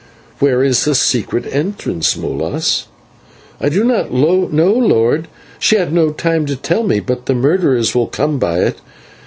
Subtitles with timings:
[0.39, 2.87] "Where is this secret entrance, Molas?"
[3.59, 5.27] "I do not know, lord;
[5.59, 8.77] she had no time to tell me, but the murderers will come by it.